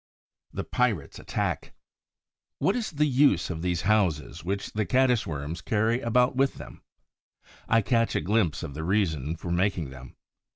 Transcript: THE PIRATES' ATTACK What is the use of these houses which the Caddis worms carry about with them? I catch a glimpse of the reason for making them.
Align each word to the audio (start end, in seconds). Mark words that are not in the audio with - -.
THE 0.51 0.63
PIRATES' 0.63 1.19
ATTACK 1.19 1.73
What 2.57 2.75
is 2.75 2.89
the 2.89 3.05
use 3.05 3.51
of 3.51 3.61
these 3.61 3.81
houses 3.83 4.43
which 4.43 4.73
the 4.73 4.83
Caddis 4.83 5.27
worms 5.27 5.61
carry 5.61 6.01
about 6.01 6.35
with 6.35 6.55
them? 6.55 6.81
I 7.69 7.81
catch 7.83 8.15
a 8.15 8.21
glimpse 8.21 8.63
of 8.63 8.73
the 8.73 8.83
reason 8.83 9.35
for 9.35 9.51
making 9.51 9.91
them. 9.91 10.15